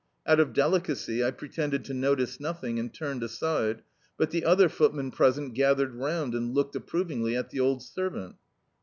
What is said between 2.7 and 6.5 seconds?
and turned aside, but the other footmen present gathered round